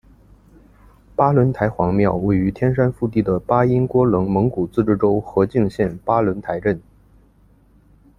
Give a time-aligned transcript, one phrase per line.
[1.15, 6.81] 巴仑台黄庙位于天山腹地的巴音郭楞蒙古自治州和静县巴仑台镇。